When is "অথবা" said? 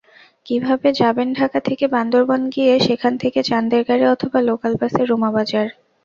4.07-4.39